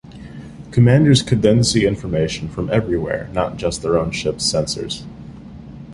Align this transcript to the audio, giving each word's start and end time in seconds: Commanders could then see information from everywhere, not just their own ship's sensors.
Commanders 0.71 1.21
could 1.21 1.43
then 1.43 1.63
see 1.63 1.85
information 1.85 2.49
from 2.49 2.71
everywhere, 2.71 3.29
not 3.33 3.57
just 3.57 3.83
their 3.83 3.99
own 3.99 4.09
ship's 4.09 4.51
sensors. 4.51 5.05